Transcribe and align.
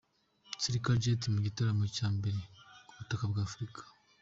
Skyler 0.63 0.97
Jett 1.03 1.21
mu 1.33 1.39
gitaramo 1.45 1.83
cya 1.95 2.07
mbere 2.17 2.39
ku 2.87 2.93
butaka 2.99 3.23
bwa 3.31 3.41
Afurika. 3.47 3.81